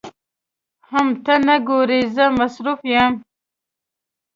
حم 0.89 1.07
ته 1.23 1.33
نه 1.47 1.55
ګورې 1.67 1.99
زه 2.15 2.25
مصروف 2.39 2.79
يم. 2.93 3.13